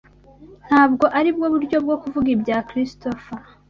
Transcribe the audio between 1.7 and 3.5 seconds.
bwo kuvuga ibya Christopher.